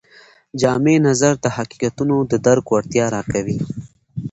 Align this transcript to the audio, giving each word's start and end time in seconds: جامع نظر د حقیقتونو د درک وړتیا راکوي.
جامع 0.61 0.95
نظر 1.09 1.33
د 1.41 1.45
حقیقتونو 1.57 2.15
د 2.31 2.33
درک 2.45 2.65
وړتیا 2.69 3.05
راکوي. 3.15 3.59